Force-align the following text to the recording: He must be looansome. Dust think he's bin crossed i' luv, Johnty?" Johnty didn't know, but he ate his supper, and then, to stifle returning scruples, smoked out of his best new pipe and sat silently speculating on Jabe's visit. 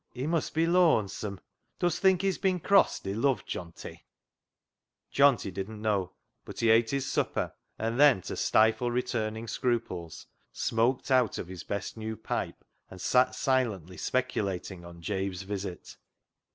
He 0.15 0.25
must 0.25 0.55
be 0.55 0.65
looansome. 0.65 1.37
Dust 1.77 1.99
think 1.99 2.23
he's 2.23 2.39
bin 2.39 2.59
crossed 2.59 3.07
i' 3.07 3.11
luv, 3.11 3.45
Johnty?" 3.45 3.99
Johnty 5.13 5.53
didn't 5.53 5.79
know, 5.79 6.13
but 6.43 6.59
he 6.59 6.71
ate 6.71 6.89
his 6.89 7.05
supper, 7.05 7.53
and 7.77 7.99
then, 7.99 8.21
to 8.23 8.35
stifle 8.35 8.89
returning 8.89 9.47
scruples, 9.47 10.25
smoked 10.51 11.11
out 11.11 11.37
of 11.37 11.45
his 11.47 11.63
best 11.63 11.97
new 11.97 12.17
pipe 12.17 12.65
and 12.89 12.99
sat 12.99 13.35
silently 13.35 13.97
speculating 13.97 14.83
on 14.83 15.03
Jabe's 15.03 15.43
visit. 15.43 15.95